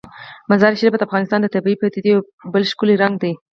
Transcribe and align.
مزارشریف 0.49 0.93
د 0.97 1.01
افغانستان 1.07 1.39
د 1.41 1.47
طبیعي 1.55 1.77
پدیدو 1.81 2.09
یو 2.13 2.19
بل 2.53 2.63
ښکلی 2.71 2.95
رنګ 3.03 3.13
دی. 3.23 3.33